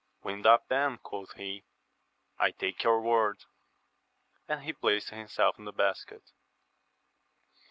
Wind 0.23 0.47
up, 0.47 0.67
then, 0.67 0.97
quoth 1.03 1.33
he, 1.33 1.63
I 2.39 2.49
take 2.49 2.81
your 2.81 3.01
word! 3.03 3.43
and 4.47 4.63
he 4.63 4.73
placed 4.73 5.11
himself 5.11 5.59
in 5.59 5.65
the 5.65 5.71
basket. 5.71 6.23